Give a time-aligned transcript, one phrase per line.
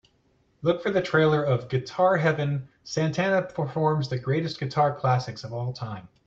[0.63, 5.73] Look for the trailer of Guitar Heaven: Santana Performs the Greatest Guitar Classics of All
[5.73, 6.07] Time